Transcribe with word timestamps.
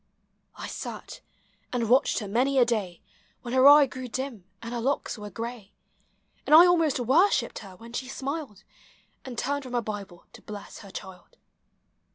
I 0.55 0.65
sat, 0.65 1.21
and 1.71 1.87
watched 1.87 2.17
her 2.17 2.27
many 2.27 2.57
a 2.57 2.65
day, 2.65 3.01
When 3.43 3.53
her 3.53 3.67
eye 3.67 3.85
grew 3.85 4.07
dim, 4.07 4.45
and 4.59 4.73
her 4.73 4.81
locks 4.81 5.15
were 5.15 5.29
gray; 5.29 5.73
And 6.47 6.55
1 6.55 6.67
almost 6.67 6.99
worshipped 6.99 7.59
her 7.59 7.75
when 7.75 7.93
she 7.93 8.07
smiled, 8.07 8.63
And 9.25 9.37
turned 9.37 9.61
from 9.63 9.73
her 9.73 9.83
Hible 9.83 10.23
to 10.33 10.41
bless 10.41 10.79
her 10.79 10.89
child. 10.89 11.37